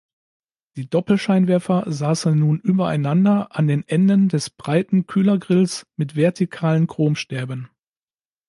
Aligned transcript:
Die 0.77 0.89
Doppelscheinwerfer 0.89 1.83
saßen 1.85 2.33
nun 2.35 2.59
übereinander 2.59 3.55
an 3.55 3.67
den 3.67 3.87
Enden 3.87 4.29
des 4.29 4.49
breiten 4.49 5.05
Kühlergrills 5.05 5.85
mit 5.95 6.15
vertikalen 6.15 6.87
Chromstäben. 6.87 7.69